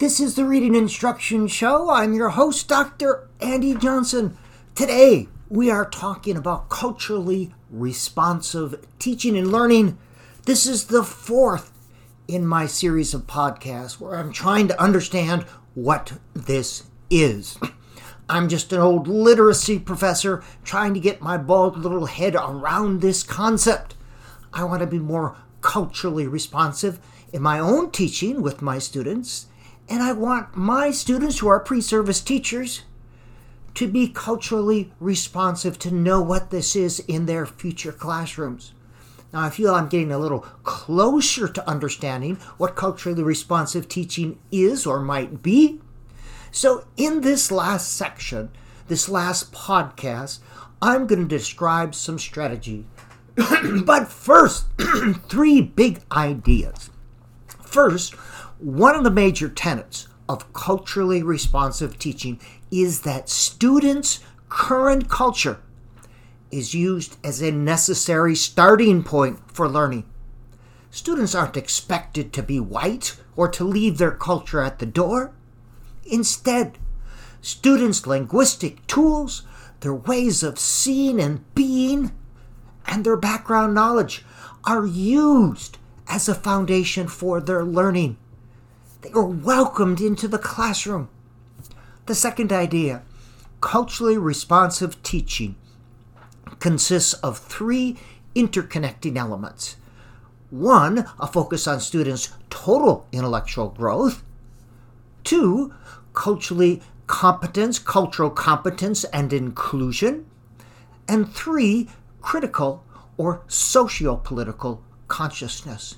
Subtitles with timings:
[0.00, 1.90] This is the Reading Instruction Show.
[1.90, 3.28] I'm your host, Dr.
[3.38, 4.34] Andy Johnson.
[4.74, 9.98] Today, we are talking about culturally responsive teaching and learning.
[10.46, 11.70] This is the fourth
[12.26, 15.42] in my series of podcasts where I'm trying to understand
[15.74, 17.58] what this is.
[18.30, 23.22] I'm just an old literacy professor trying to get my bald little head around this
[23.22, 23.96] concept.
[24.50, 26.98] I want to be more culturally responsive
[27.34, 29.48] in my own teaching with my students
[29.90, 32.84] and I want my students who are pre service teachers
[33.74, 38.72] to be culturally responsive to know what this is in their future classrooms.
[39.32, 44.86] Now, I feel I'm getting a little closer to understanding what culturally responsive teaching is
[44.86, 45.80] or might be.
[46.50, 48.50] So, in this last section,
[48.88, 50.40] this last podcast,
[50.82, 52.86] I'm going to describe some strategy.
[53.84, 54.66] but first,
[55.28, 56.90] three big ideas.
[57.62, 58.14] First,
[58.60, 62.38] one of the major tenets of culturally responsive teaching
[62.70, 65.60] is that students' current culture
[66.50, 70.04] is used as a necessary starting point for learning.
[70.90, 75.32] Students aren't expected to be white or to leave their culture at the door.
[76.04, 76.76] Instead,
[77.40, 79.42] students' linguistic tools,
[79.80, 82.12] their ways of seeing and being,
[82.86, 84.24] and their background knowledge
[84.64, 88.18] are used as a foundation for their learning.
[89.02, 91.08] They are welcomed into the classroom.
[92.06, 93.02] The second idea
[93.60, 95.56] culturally responsive teaching
[96.58, 97.98] consists of three
[98.34, 99.76] interconnecting elements.
[100.50, 104.24] One, a focus on students' total intellectual growth.
[105.24, 105.72] Two,
[106.12, 110.26] culturally competence, cultural competence, and inclusion.
[111.08, 111.88] And three,
[112.20, 112.84] critical
[113.16, 115.96] or socio political consciousness.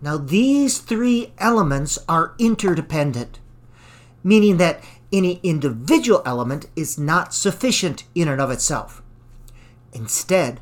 [0.00, 3.38] Now, these three elements are interdependent,
[4.22, 9.02] meaning that any individual element is not sufficient in and of itself.
[9.92, 10.60] Instead,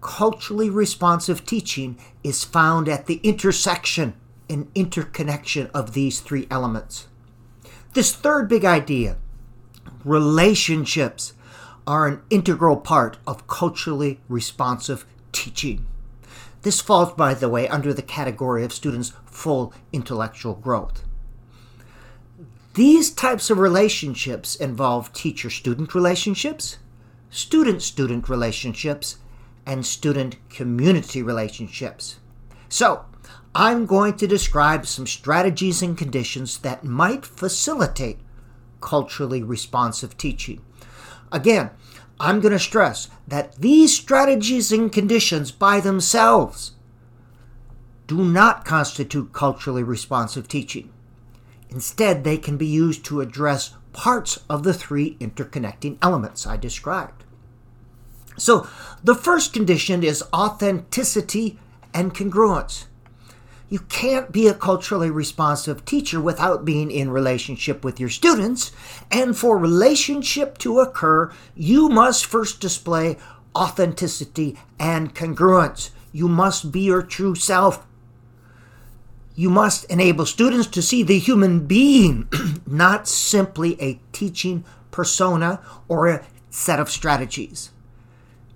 [0.00, 4.14] culturally responsive teaching is found at the intersection
[4.50, 7.06] and interconnection of these three elements.
[7.94, 9.16] This third big idea,
[10.04, 11.32] relationships,
[11.86, 15.86] are an integral part of culturally responsive teaching.
[16.62, 21.04] This falls, by the way, under the category of students' full intellectual growth.
[22.74, 26.78] These types of relationships involve teacher student relationships,
[27.30, 29.18] student student relationships,
[29.66, 32.18] and student community relationships.
[32.68, 33.04] So,
[33.54, 38.18] I'm going to describe some strategies and conditions that might facilitate
[38.80, 40.62] culturally responsive teaching.
[41.30, 41.70] Again,
[42.22, 46.76] I'm going to stress that these strategies and conditions by themselves
[48.06, 50.92] do not constitute culturally responsive teaching.
[51.68, 57.24] Instead, they can be used to address parts of the three interconnecting elements I described.
[58.38, 58.68] So,
[59.02, 61.58] the first condition is authenticity
[61.92, 62.84] and congruence.
[63.72, 68.70] You can't be a culturally responsive teacher without being in relationship with your students.
[69.10, 73.16] And for relationship to occur, you must first display
[73.56, 75.88] authenticity and congruence.
[76.12, 77.86] You must be your true self.
[79.34, 82.28] You must enable students to see the human being,
[82.66, 87.70] not simply a teaching persona or a set of strategies.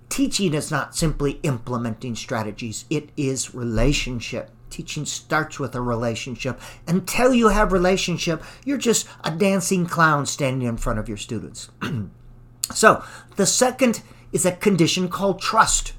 [0.09, 4.51] Teaching is not simply implementing strategies, it is relationship.
[4.69, 6.59] Teaching starts with a relationship.
[6.87, 11.69] Until you have relationship, you're just a dancing clown standing in front of your students.
[12.73, 13.03] so,
[13.37, 14.01] the second
[14.31, 15.93] is a condition called trust.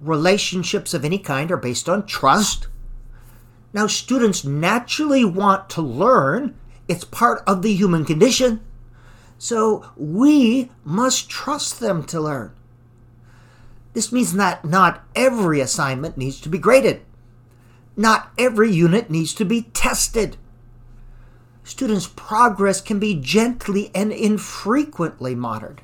[0.00, 2.66] Relationships of any kind are based on trust.
[3.72, 6.58] Now, students naturally want to learn.
[6.88, 8.60] It's part of the human condition.
[9.38, 12.52] So, we must trust them to learn.
[13.92, 17.02] This means that not every assignment needs to be graded.
[17.96, 20.36] Not every unit needs to be tested.
[21.64, 25.82] Students' progress can be gently and infrequently monitored.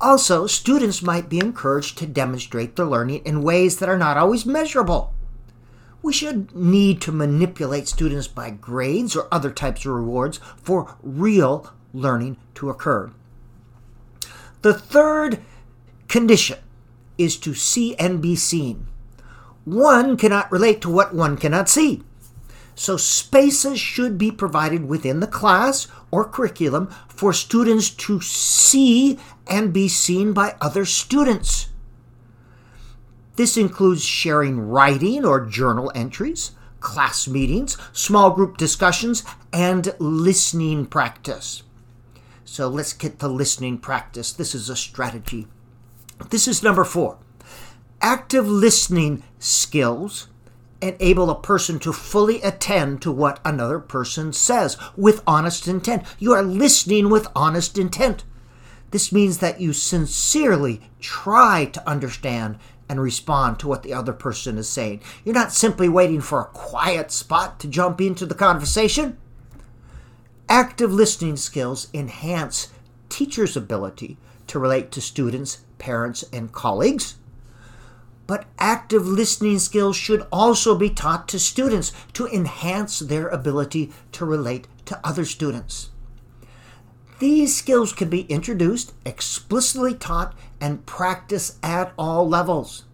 [0.00, 4.46] Also, students might be encouraged to demonstrate their learning in ways that are not always
[4.46, 5.12] measurable.
[6.02, 11.70] We should need to manipulate students by grades or other types of rewards for real
[11.92, 13.12] learning to occur.
[14.62, 15.40] The third
[16.08, 16.58] condition
[17.18, 18.86] is to see and be seen
[19.64, 22.02] one cannot relate to what one cannot see.
[22.74, 29.72] So, spaces should be provided within the class or curriculum for students to see and
[29.72, 31.68] be seen by other students.
[33.36, 41.62] This includes sharing writing or journal entries, class meetings, small group discussions, and listening practice.
[42.44, 44.32] So let's get to listening practice.
[44.32, 45.46] This is a strategy.
[46.30, 47.18] This is number four.
[48.02, 50.28] Active listening skills
[50.80, 56.04] enable a person to fully attend to what another person says with honest intent.
[56.18, 58.24] You are listening with honest intent.
[58.90, 62.58] This means that you sincerely try to understand
[62.88, 65.02] and respond to what the other person is saying.
[65.22, 69.18] You're not simply waiting for a quiet spot to jump into the conversation.
[70.48, 72.68] Active listening skills enhance
[73.10, 77.16] teachers' ability to relate to students, parents, and colleagues.
[78.30, 84.24] But active listening skills should also be taught to students to enhance their ability to
[84.24, 85.90] relate to other students.
[87.18, 92.84] These skills can be introduced, explicitly taught, and practiced at all levels.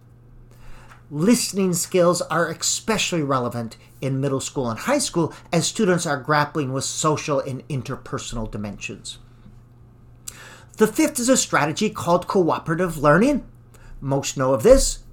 [1.11, 6.73] Listening skills are especially relevant in middle school and high school as students are grappling
[6.73, 9.19] with social and interpersonal dimensions.
[10.77, 13.45] The fifth is a strategy called cooperative learning.
[14.01, 15.03] Most know of this.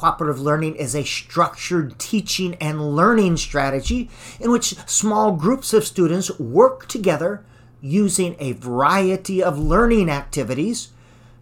[0.00, 4.08] Cooperative learning is a structured teaching and learning strategy
[4.40, 7.44] in which small groups of students work together
[7.82, 10.88] using a variety of learning activities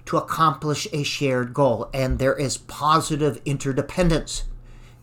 [0.06, 1.88] to accomplish a shared goal.
[1.94, 4.43] And there is positive interdependence,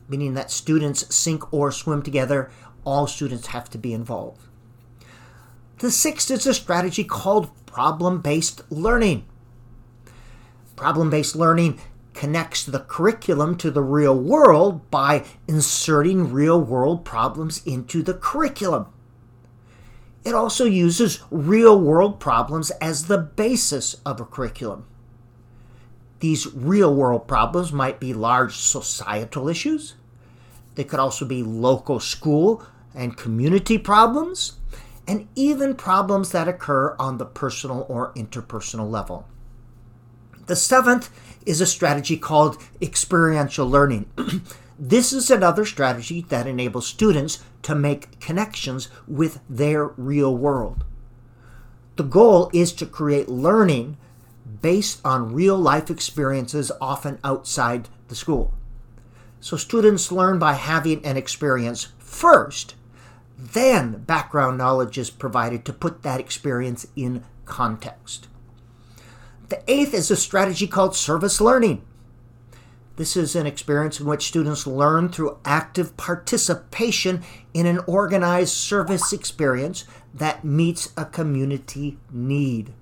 [0.10, 2.52] meaning that students sink or swim together.
[2.84, 4.42] All students have to be involved.
[5.78, 9.24] The sixth is a strategy called problem based learning.
[10.76, 11.80] Problem based learning
[12.16, 18.88] connects the curriculum to the real world by inserting real world problems into the curriculum.
[20.24, 24.86] It also uses real world problems as the basis of a curriculum.
[26.20, 29.94] These real world problems might be large societal issues.
[30.74, 32.66] They could also be local school
[32.96, 34.54] and community problems,
[35.08, 39.28] and even problems that occur on the personal or interpersonal level.
[40.48, 41.10] The seventh
[41.46, 44.06] is a strategy called experiential learning.
[44.78, 50.84] This is another strategy that enables students to make connections with their real world.
[51.96, 53.96] The goal is to create learning
[54.62, 58.54] based on real life experiences, often outside the school.
[59.40, 62.76] So students learn by having an experience first,
[63.38, 68.28] then background knowledge is provided to put that experience in context.
[69.50, 71.84] The eighth is a strategy called service learning.
[72.96, 79.12] This is an experience in which students learn through active participation in an organized service
[79.12, 79.84] experience
[80.14, 82.74] that meets a community need.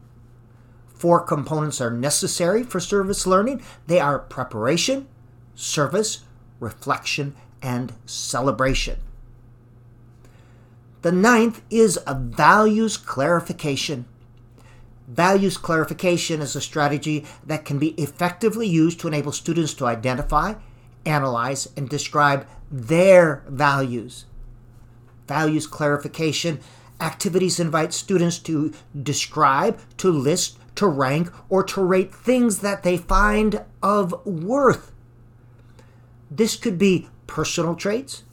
[0.86, 5.08] Four components are necessary for service learning they are preparation,
[5.56, 6.24] service,
[6.60, 9.00] reflection, and celebration.
[11.02, 14.06] The ninth is a values clarification.
[15.08, 20.54] Values clarification is a strategy that can be effectively used to enable students to identify,
[21.06, 24.26] analyze, and describe their values.
[25.28, 26.60] Values clarification
[27.02, 32.98] activities invite students to describe, to list, to rank, or to rate things that they
[32.98, 34.92] find of worth.
[36.32, 38.24] This could be personal traits,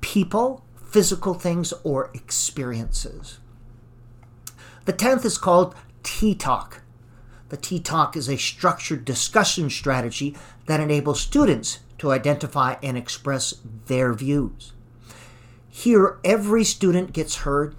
[0.00, 3.38] people, physical things, or experiences.
[4.86, 6.82] The tenth is called Tea Talk.
[7.48, 13.54] The Tea Talk is a structured discussion strategy that enables students to identify and express
[13.86, 14.72] their views.
[15.68, 17.74] Here, every student gets heard.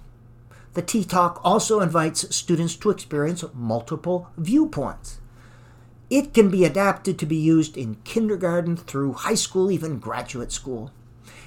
[0.74, 5.18] The Tea Talk also invites students to experience multiple viewpoints.
[6.08, 10.90] It can be adapted to be used in kindergarten through high school, even graduate school.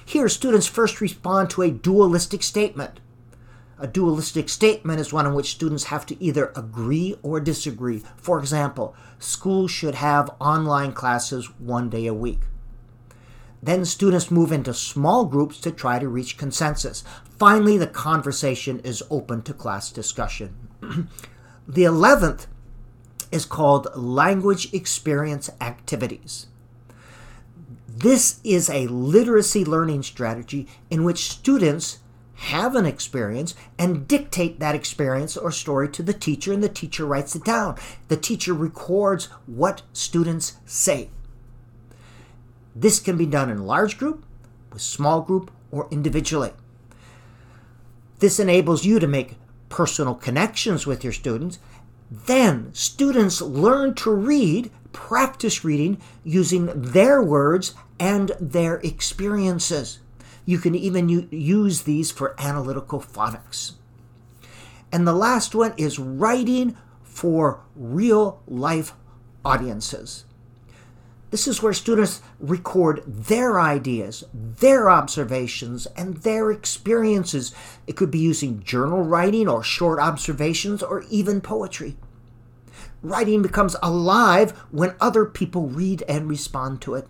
[0.04, 3.00] Here, students first respond to a dualistic statement.
[3.78, 8.02] A dualistic statement is one in which students have to either agree or disagree.
[8.16, 12.40] For example, schools should have online classes one day a week.
[13.62, 17.04] Then students move into small groups to try to reach consensus.
[17.38, 20.54] Finally, the conversation is open to class discussion.
[21.68, 22.46] the 11th
[23.30, 26.46] is called language experience activities.
[27.88, 31.98] This is a literacy learning strategy in which students
[32.36, 37.06] have an experience and dictate that experience or story to the teacher, and the teacher
[37.06, 37.76] writes it down.
[38.08, 41.10] The teacher records what students say.
[42.74, 44.24] This can be done in large group,
[44.70, 46.52] with small group, or individually.
[48.18, 49.36] This enables you to make
[49.68, 51.58] personal connections with your students.
[52.10, 60.00] Then, students learn to read, practice reading using their words and their experiences.
[60.46, 63.72] You can even use these for analytical phonics.
[64.90, 68.92] And the last one is writing for real life
[69.44, 70.24] audiences.
[71.30, 77.52] This is where students record their ideas, their observations, and their experiences.
[77.88, 81.96] It could be using journal writing or short observations or even poetry.
[83.02, 87.08] Writing becomes alive when other people read and respond to it.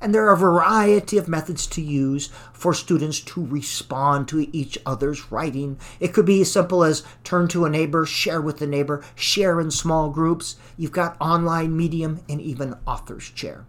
[0.00, 4.78] And there are a variety of methods to use for students to respond to each
[4.86, 5.78] other's writing.
[5.98, 9.60] It could be as simple as turn to a neighbor, share with the neighbor, share
[9.60, 10.56] in small groups.
[10.76, 13.64] You've got online medium and even author's chair.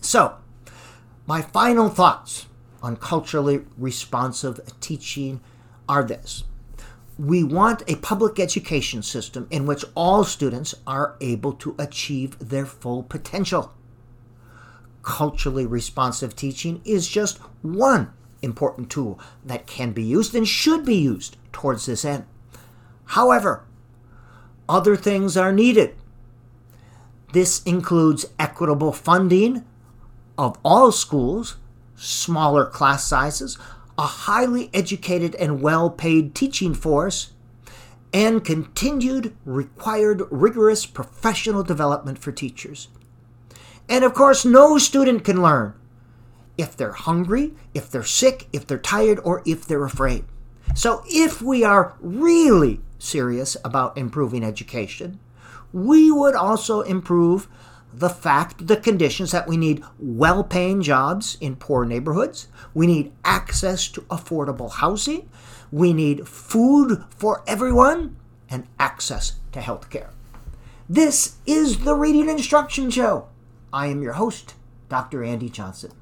[0.00, 0.36] So,
[1.26, 2.46] my final thoughts
[2.82, 5.40] on culturally responsive teaching
[5.88, 6.44] are this.
[7.18, 12.64] We want a public education system in which all students are able to achieve their
[12.64, 13.74] full potential
[15.02, 20.96] culturally responsive teaching is just one important tool that can be used and should be
[20.96, 22.24] used towards this end.
[23.06, 23.64] However,
[24.68, 25.94] other things are needed.
[27.32, 29.64] This includes equitable funding
[30.38, 31.56] of all schools,
[31.96, 33.58] smaller class sizes,
[33.98, 37.32] a highly educated and well paid teaching force,
[38.12, 42.88] and continued required rigorous professional development for teachers.
[43.90, 45.74] And of course, no student can learn
[46.56, 50.24] if they're hungry, if they're sick, if they're tired, or if they're afraid.
[50.76, 55.18] So, if we are really serious about improving education,
[55.72, 57.48] we would also improve
[57.92, 63.12] the fact, the conditions that we need well paying jobs in poor neighborhoods, we need
[63.24, 65.28] access to affordable housing,
[65.72, 68.16] we need food for everyone,
[68.48, 70.10] and access to health care.
[70.88, 73.29] This is the Reading Instruction Show.
[73.72, 74.54] I am your host,
[74.88, 75.22] Dr.
[75.22, 75.92] Andy Johnson.